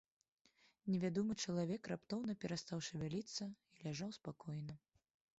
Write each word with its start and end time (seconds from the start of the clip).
Невядомы 0.93 1.33
чалавек 1.47 1.89
раптоўна 1.91 2.35
перастаў 2.45 2.81
шавяліцца 2.87 3.43
і 3.75 3.85
ляжаў 3.89 4.09
спакойна. 4.17 4.75